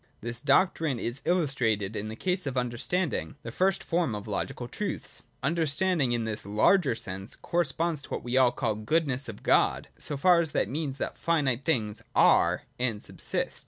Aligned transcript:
This 0.21 0.41
doctrine 0.41 0.97
is 0.97 1.21
illustrated 1.25 1.95
in 1.95 2.07
the 2.07 2.15
case 2.15 2.47
of 2.47 2.57
under 2.57 2.75
standing, 2.79 3.35
the 3.43 3.51
first 3.51 3.83
form 3.83 4.15
of 4.15 4.27
logical 4.27 4.67
truths. 4.67 5.21
Understanding 5.43 6.11
in 6.11 6.25
this 6.25 6.43
larger 6.43 6.95
sense 6.95 7.35
corresponds 7.35 8.01
to 8.01 8.09
what 8.09 8.23
we 8.23 8.33
call 8.33 8.73
the 8.77 8.81
goodness 8.83 9.29
of 9.29 9.43
God, 9.43 9.89
so 9.99 10.17
far 10.17 10.39
as 10.41 10.53
that 10.53 10.67
means 10.67 10.97
that 10.97 11.19
finite 11.19 11.63
things 11.63 12.01
are 12.15 12.63
and 12.79 12.99
sub 13.03 13.19
sist. 13.21 13.59